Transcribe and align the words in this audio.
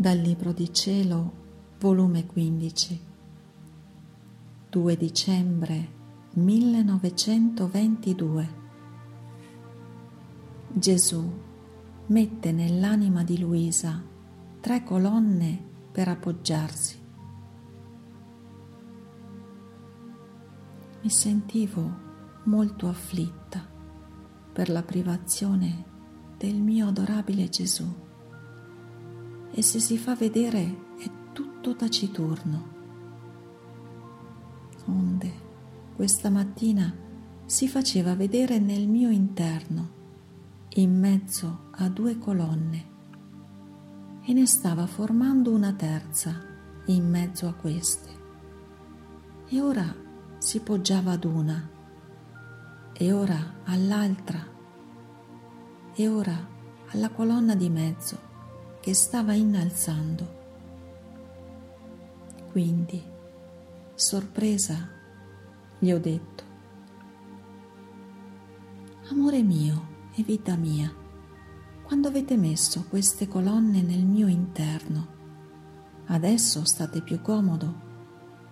Dal 0.00 0.16
Libro 0.16 0.52
di 0.52 0.72
Cielo, 0.72 1.30
volume 1.78 2.24
15, 2.24 3.00
2 4.70 4.96
dicembre 4.96 5.88
1922. 6.30 8.48
Gesù 10.72 11.30
mette 12.06 12.50
nell'anima 12.50 13.22
di 13.24 13.40
Luisa 13.40 14.02
tre 14.60 14.82
colonne 14.84 15.62
per 15.92 16.08
appoggiarsi. 16.08 16.98
Mi 21.02 21.10
sentivo 21.10 21.94
molto 22.44 22.88
afflitta 22.88 23.68
per 24.50 24.70
la 24.70 24.82
privazione 24.82 25.84
del 26.38 26.54
mio 26.54 26.88
adorabile 26.88 27.50
Gesù 27.50 28.08
e 29.52 29.62
se 29.62 29.80
si 29.80 29.98
fa 29.98 30.14
vedere 30.14 30.94
è 30.98 31.10
tutto 31.32 31.74
taciturno. 31.74 32.78
Onde 34.86 35.32
questa 35.94 36.30
mattina 36.30 36.92
si 37.44 37.68
faceva 37.68 38.14
vedere 38.14 38.58
nel 38.58 38.88
mio 38.88 39.10
interno, 39.10 39.98
in 40.74 40.98
mezzo 40.98 41.68
a 41.72 41.88
due 41.88 42.16
colonne, 42.16 42.88
e 44.22 44.32
ne 44.32 44.46
stava 44.46 44.86
formando 44.86 45.52
una 45.52 45.72
terza 45.72 46.40
in 46.86 47.08
mezzo 47.08 47.48
a 47.48 47.54
queste. 47.54 48.08
E 49.48 49.60
ora 49.60 49.92
si 50.38 50.60
poggiava 50.60 51.12
ad 51.12 51.24
una, 51.24 51.68
e 52.92 53.12
ora 53.12 53.62
all'altra, 53.64 54.46
e 55.92 56.08
ora 56.08 56.48
alla 56.92 57.10
colonna 57.10 57.54
di 57.54 57.68
mezzo 57.68 58.28
che 58.80 58.94
stava 58.94 59.34
innalzando. 59.34 60.38
Quindi, 62.50 63.02
sorpresa, 63.94 64.88
gli 65.78 65.92
ho 65.92 66.00
detto, 66.00 66.48
Amore 69.10 69.42
mio 69.42 69.88
e 70.14 70.22
vita 70.22 70.54
mia, 70.54 70.94
quando 71.82 72.06
avete 72.06 72.36
messo 72.36 72.86
queste 72.88 73.26
colonne 73.26 73.82
nel 73.82 74.04
mio 74.04 74.28
interno, 74.28 75.06
adesso 76.06 76.64
state 76.64 77.02
più 77.02 77.20
comodo. 77.20 77.88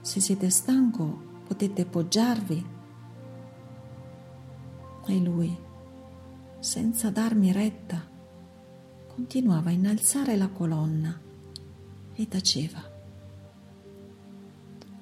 Se 0.00 0.18
siete 0.18 0.50
stanco 0.50 1.42
potete 1.46 1.86
poggiarvi. 1.86 2.66
E 5.06 5.18
lui, 5.20 5.56
senza 6.58 7.10
darmi 7.10 7.52
retta, 7.52 8.07
continuava 9.18 9.70
a 9.70 9.72
innalzare 9.72 10.36
la 10.36 10.46
colonna 10.46 11.20
e 12.14 12.28
taceva. 12.28 12.80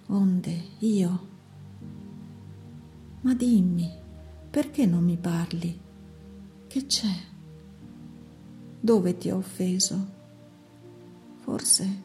Onde 0.07 0.63
io, 0.79 1.29
ma 3.21 3.35
dimmi, 3.35 3.93
perché 4.49 4.87
non 4.87 5.05
mi 5.05 5.19
parli? 5.19 5.79
Che 6.67 6.87
c'è? 6.87 7.15
Dove 8.81 9.19
ti 9.19 9.29
ho 9.29 9.37
offeso? 9.37 10.13
Forse 11.41 12.03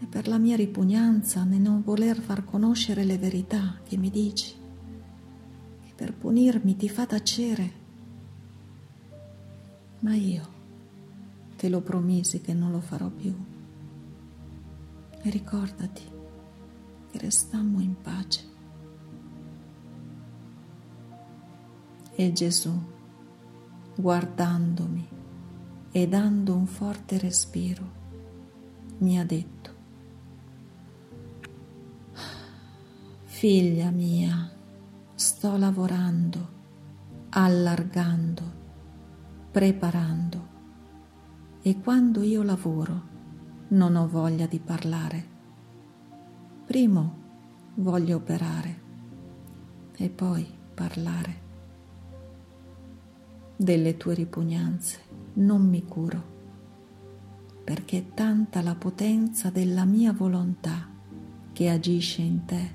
è 0.00 0.04
per 0.06 0.26
la 0.26 0.38
mia 0.38 0.56
ripugnanza 0.56 1.44
nel 1.44 1.60
non 1.60 1.80
voler 1.84 2.18
far 2.18 2.44
conoscere 2.44 3.04
le 3.04 3.18
verità 3.18 3.78
che 3.84 3.96
mi 3.96 4.10
dici, 4.10 4.52
che 5.84 5.92
per 5.94 6.12
punirmi 6.12 6.74
ti 6.74 6.88
fa 6.88 7.06
tacere. 7.06 7.84
Ma 10.00 10.16
io 10.16 10.54
Te 11.56 11.68
lo 11.70 11.80
promisi 11.80 12.40
che 12.42 12.52
non 12.52 12.70
lo 12.70 12.80
farò 12.80 13.08
più. 13.08 13.34
E 15.22 15.30
ricordati 15.30 16.02
che 17.10 17.18
restammo 17.18 17.80
in 17.80 17.94
pace. 18.00 18.44
E 22.14 22.32
Gesù, 22.32 22.72
guardandomi 23.94 25.08
e 25.90 26.08
dando 26.08 26.54
un 26.54 26.66
forte 26.66 27.18
respiro, 27.18 27.92
mi 28.98 29.18
ha 29.18 29.24
detto, 29.24 29.74
Figlia 33.24 33.90
mia, 33.90 34.50
sto 35.14 35.56
lavorando, 35.56 36.48
allargando, 37.30 38.42
preparando 39.50 40.35
e 41.66 41.80
quando 41.80 42.22
io 42.22 42.44
lavoro 42.44 43.02
non 43.70 43.96
ho 43.96 44.06
voglia 44.06 44.46
di 44.46 44.60
parlare. 44.60 45.26
Primo 46.64 47.14
voglio 47.74 48.18
operare 48.18 48.82
e 49.96 50.08
poi 50.08 50.46
parlare. 50.72 51.42
Delle 53.56 53.96
tue 53.96 54.14
ripugnanze 54.14 55.00
non 55.32 55.68
mi 55.68 55.84
curo, 55.84 56.22
perché 57.64 57.98
è 57.98 58.14
tanta 58.14 58.62
la 58.62 58.76
potenza 58.76 59.50
della 59.50 59.84
mia 59.84 60.12
volontà 60.12 60.88
che 61.52 61.68
agisce 61.68 62.22
in 62.22 62.44
te, 62.44 62.74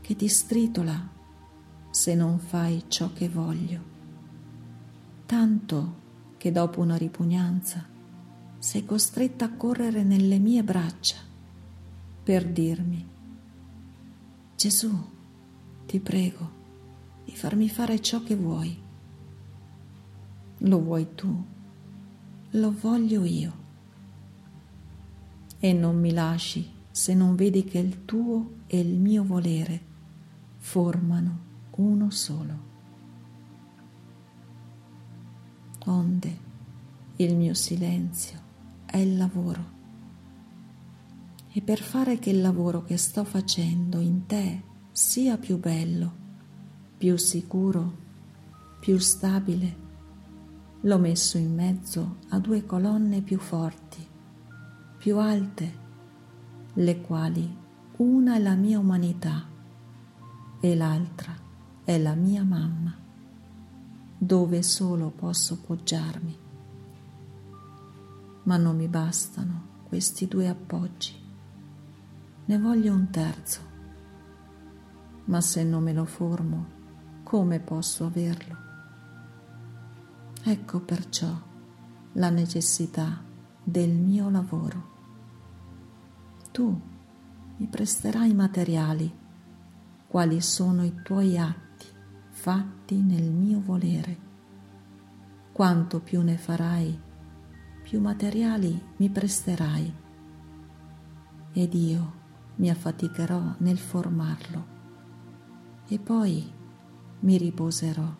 che 0.00 0.16
ti 0.16 0.28
stritola 0.28 1.10
se 1.90 2.14
non 2.14 2.38
fai 2.38 2.84
ciò 2.88 3.12
che 3.12 3.28
voglio. 3.28 3.82
Tanto 5.26 5.96
che 6.38 6.50
dopo 6.50 6.80
una 6.80 6.96
ripugnanza 6.96 7.96
sei 8.68 8.84
costretta 8.84 9.46
a 9.46 9.52
correre 9.54 10.02
nelle 10.02 10.38
mie 10.38 10.62
braccia 10.62 11.16
per 12.22 12.46
dirmi, 12.46 13.02
Gesù, 14.56 14.94
ti 15.86 15.98
prego 16.00 16.50
di 17.24 17.34
farmi 17.34 17.70
fare 17.70 17.98
ciò 18.02 18.22
che 18.22 18.36
vuoi. 18.36 18.78
Lo 20.58 20.82
vuoi 20.82 21.14
tu, 21.14 21.42
lo 22.50 22.74
voglio 22.78 23.24
io. 23.24 23.52
E 25.58 25.72
non 25.72 25.98
mi 25.98 26.12
lasci 26.12 26.70
se 26.90 27.14
non 27.14 27.36
vedi 27.36 27.64
che 27.64 27.78
il 27.78 28.04
tuo 28.04 28.56
e 28.66 28.80
il 28.80 28.98
mio 28.98 29.24
volere 29.24 29.80
formano 30.58 31.38
uno 31.76 32.10
solo. 32.10 32.58
Onde 35.86 36.38
il 37.16 37.34
mio 37.34 37.54
silenzio 37.54 38.47
è 38.90 38.96
il 38.96 39.16
lavoro. 39.16 39.76
E 41.50 41.60
per 41.60 41.80
fare 41.80 42.18
che 42.18 42.30
il 42.30 42.40
lavoro 42.40 42.84
che 42.84 42.96
sto 42.96 43.24
facendo 43.24 44.00
in 44.00 44.26
te 44.26 44.62
sia 44.92 45.36
più 45.36 45.58
bello, 45.58 46.12
più 46.96 47.16
sicuro, 47.16 48.06
più 48.80 48.98
stabile, 48.98 49.86
l'ho 50.80 50.98
messo 50.98 51.36
in 51.36 51.54
mezzo 51.54 52.18
a 52.28 52.38
due 52.38 52.64
colonne 52.64 53.20
più 53.20 53.38
forti, 53.38 54.06
più 54.96 55.18
alte, 55.18 55.86
le 56.74 57.00
quali 57.00 57.56
una 57.96 58.36
è 58.36 58.38
la 58.38 58.54
mia 58.54 58.78
umanità 58.78 59.44
e 60.60 60.74
l'altra 60.76 61.34
è 61.84 61.98
la 61.98 62.14
mia 62.14 62.44
mamma, 62.44 62.96
dove 64.16 64.62
solo 64.62 65.10
posso 65.10 65.60
poggiarmi 65.60 66.46
ma 68.48 68.56
non 68.56 68.76
mi 68.76 68.88
bastano 68.88 69.82
questi 69.88 70.26
due 70.26 70.48
appoggi. 70.48 71.14
Ne 72.46 72.58
voglio 72.58 72.94
un 72.94 73.10
terzo. 73.10 73.60
Ma 75.26 75.42
se 75.42 75.62
non 75.64 75.82
me 75.82 75.92
lo 75.92 76.06
formo, 76.06 76.66
come 77.24 77.60
posso 77.60 78.06
averlo? 78.06 78.56
Ecco 80.42 80.80
perciò 80.80 81.30
la 82.12 82.30
necessità 82.30 83.22
del 83.62 83.90
mio 83.90 84.30
lavoro. 84.30 84.96
Tu 86.50 86.80
mi 87.58 87.66
presterai 87.66 88.32
materiali, 88.32 89.14
quali 90.06 90.40
sono 90.40 90.84
i 90.84 91.02
tuoi 91.02 91.36
atti 91.36 91.86
fatti 92.30 92.96
nel 92.96 93.30
mio 93.30 93.60
volere. 93.60 94.16
Quanto 95.52 96.00
più 96.00 96.22
ne 96.22 96.38
farai, 96.38 97.06
più 97.88 98.00
materiali 98.00 98.78
mi 98.98 99.08
presterai. 99.08 99.94
Ed 101.52 101.72
io 101.72 102.12
mi 102.56 102.68
affaticherò 102.68 103.54
nel 103.60 103.78
formarlo. 103.78 104.66
E 105.88 105.98
poi 105.98 106.52
mi 107.20 107.38
riposerò 107.38 108.14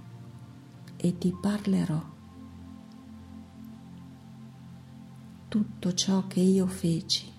e 0.96 1.18
ti 1.18 1.36
parlerò. 1.38 2.02
Tutto 5.48 5.92
ciò 5.92 6.26
che 6.26 6.40
io 6.40 6.66
feci 6.66 7.30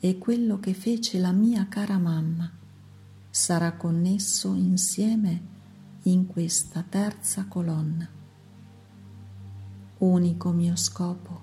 e 0.00 0.16
quello 0.16 0.58
che 0.58 0.72
fece 0.72 1.18
la 1.18 1.32
mia 1.32 1.68
cara 1.68 1.98
mamma 1.98 2.50
sarà 3.28 3.74
connesso 3.74 4.54
insieme 4.54 5.50
in 6.04 6.26
questa 6.26 6.82
terza 6.82 7.44
colonna 7.44 8.20
unico 10.04 10.50
mio 10.50 10.74
scopo, 10.74 11.40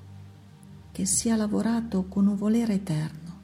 che 0.91 1.05
sia 1.05 1.37
lavorato 1.37 2.07
con 2.09 2.27
un 2.27 2.35
volere 2.35 2.73
eterno, 2.73 3.37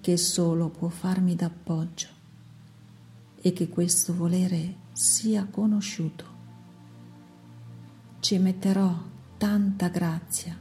che 0.00 0.16
solo 0.16 0.68
può 0.68 0.88
farmi 0.88 1.34
d'appoggio 1.34 2.06
e 3.40 3.52
che 3.52 3.68
questo 3.68 4.14
volere 4.14 4.76
sia 4.92 5.46
conosciuto. 5.46 6.24
Ci 8.20 8.38
metterò 8.38 8.96
tanta 9.36 9.88
grazia 9.88 10.56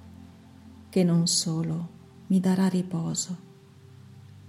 che 0.90 1.04
non 1.04 1.28
solo 1.28 1.98
mi 2.28 2.40
darà 2.40 2.68
riposo, 2.68 3.38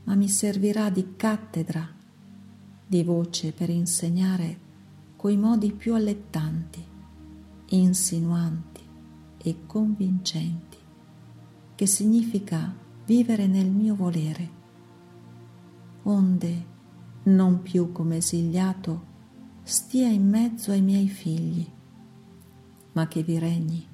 ma 0.04 0.14
mi 0.14 0.28
servirà 0.28 0.88
di 0.88 1.16
cattedra, 1.16 1.86
di 2.86 3.02
voce 3.02 3.52
per 3.52 3.68
insegnare 3.68 4.68
coi 5.16 5.36
modi 5.36 5.72
più 5.72 5.94
allettanti, 5.94 6.82
insinuanti 7.66 8.69
e 9.42 9.66
convincenti 9.66 10.76
che 11.74 11.86
significa 11.86 12.74
vivere 13.06 13.46
nel 13.46 13.70
mio 13.70 13.94
volere, 13.94 14.50
onde 16.02 16.66
non 17.22 17.62
più 17.62 17.90
come 17.90 18.18
esiliato 18.18 19.08
stia 19.62 20.08
in 20.08 20.28
mezzo 20.28 20.72
ai 20.72 20.82
miei 20.82 21.08
figli, 21.08 21.66
ma 22.92 23.08
che 23.08 23.22
vi 23.22 23.38
regni 23.38 23.88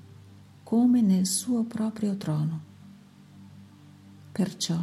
come 0.65 1.01
nel 1.01 1.27
suo 1.27 1.63
proprio 1.63 2.17
trono. 2.17 2.61
Perciò 4.33 4.79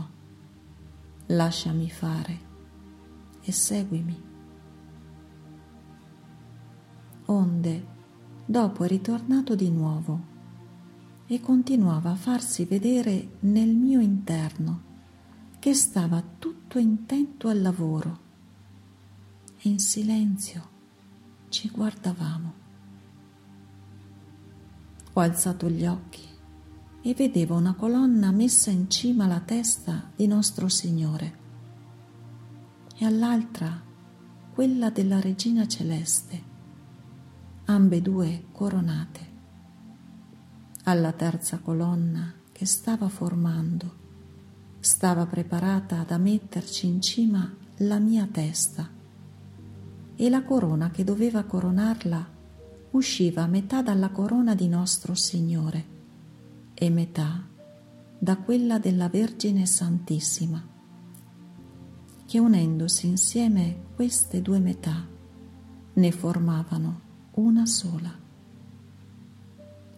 lasciami 1.28 1.90
fare 1.90 2.40
e 3.42 3.52
seguimi. 3.52 4.24
Onde, 7.26 7.86
dopo 8.46 8.84
è 8.86 8.88
ritornato 8.88 9.56
di 9.56 9.70
nuovo 9.70 10.32
e 11.28 11.40
continuava 11.40 12.12
a 12.12 12.16
farsi 12.16 12.66
vedere 12.66 13.38
nel 13.42 13.74
mio 13.74 14.00
interno 14.00 14.92
che 15.60 15.74
stava 15.74 16.22
tutto 16.38 16.78
intento 16.78 17.48
al 17.48 17.62
lavoro 17.62 18.20
e 19.58 19.70
in 19.70 19.80
silenzio 19.80 20.70
ci 21.48 21.70
guardavamo. 21.70 22.54
Ho 25.14 25.20
alzato 25.22 25.70
gli 25.70 25.86
occhi 25.86 26.28
e 27.02 27.14
vedevo 27.14 27.56
una 27.56 27.74
colonna 27.74 28.32
messa 28.32 28.72
in 28.72 28.90
cima 28.90 29.24
alla 29.24 29.40
testa 29.40 30.12
di 30.16 30.28
nostro 30.28 30.68
Signore 30.68 31.40
e 32.98 33.06
all'altra 33.06 33.82
quella 34.54 34.90
della 34.90 35.20
Regina 35.20 35.68
Celeste, 35.68 36.44
ambedue 37.66 38.46
coronate 38.52 39.33
alla 40.84 41.14
terza 41.14 41.60
colonna 41.60 42.34
che 42.52 42.66
stava 42.66 43.08
formando, 43.08 44.02
stava 44.80 45.26
preparata 45.26 46.04
da 46.04 46.18
metterci 46.18 46.88
in 46.88 47.02
cima 47.02 47.52
la 47.78 48.00
mia 48.00 48.28
testa 48.30 48.90
e 50.16 50.30
la 50.30 50.44
corona 50.44 50.92
che 50.92 51.04
doveva 51.04 51.44
coronarla 51.44 52.32
usciva 52.92 53.48
metà 53.48 53.82
dalla 53.82 54.10
corona 54.10 54.56
di 54.56 54.68
nostro 54.68 55.16
Signore 55.16 55.92
e 56.74 56.90
metà 56.90 57.48
da 58.20 58.38
quella 58.38 58.78
della 58.78 59.10
Vergine 59.10 59.66
Santissima, 59.66 60.66
che 62.26 62.40
unendosi 62.40 63.08
insieme 63.08 63.86
queste 63.96 64.42
due 64.42 64.60
metà 64.60 65.06
ne 65.94 66.12
formavano 66.12 67.02
una 67.32 67.66
sola. 67.66 68.14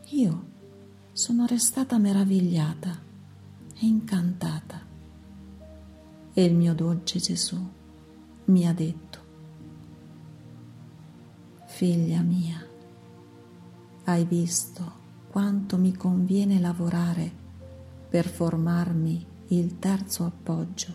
Io 0.09 0.53
sono 1.15 1.45
restata 1.45 1.97
meravigliata 1.97 2.91
e 3.79 3.85
incantata. 3.85 4.81
E 6.33 6.43
il 6.43 6.53
mio 6.53 6.73
dolce 6.73 7.19
Gesù 7.19 7.57
mi 8.45 8.67
ha 8.67 8.73
detto, 8.73 9.19
figlia 11.67 12.19
mia, 12.19 12.61
hai 14.03 14.25
visto 14.25 14.91
quanto 15.29 15.77
mi 15.77 15.95
conviene 15.95 16.59
lavorare 16.59 17.31
per 18.09 18.27
formarmi 18.27 19.25
il 19.47 19.79
terzo 19.79 20.25
appoggio 20.25 20.93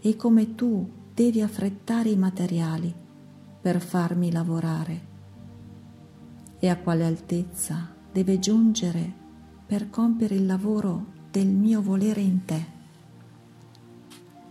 e 0.00 0.16
come 0.16 0.56
tu 0.56 0.90
devi 1.14 1.40
affrettare 1.40 2.08
i 2.08 2.16
materiali 2.16 2.92
per 3.60 3.80
farmi 3.80 4.32
lavorare 4.32 5.06
e 6.58 6.68
a 6.68 6.76
quale 6.76 7.06
altezza 7.06 7.98
deve 8.12 8.38
giungere 8.38 9.12
per 9.66 9.90
compiere 9.90 10.34
il 10.34 10.46
lavoro 10.46 11.06
del 11.30 11.46
mio 11.46 11.80
volere 11.80 12.20
in 12.20 12.44
te 12.44 12.78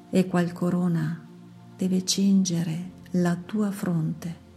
e 0.10 0.28
qual 0.28 0.54
corona 0.54 1.28
deve 1.76 2.04
cingere 2.06 2.92
la 3.12 3.36
tua 3.36 3.72
fronte. 3.72 4.48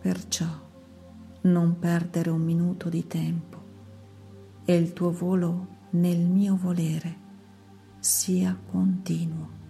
Perciò 0.00 0.46
non 1.42 1.78
perdere 1.78 2.30
un 2.30 2.42
minuto 2.42 2.88
di 2.88 3.06
tempo 3.06 3.64
e 4.64 4.74
il 4.76 4.92
tuo 4.92 5.10
volo 5.10 5.74
nel 5.90 6.18
mio 6.18 6.56
volere 6.56 7.24
sia 7.98 8.56
continuo. 8.70 9.64